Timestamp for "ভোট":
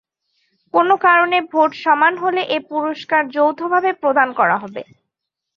1.51-1.71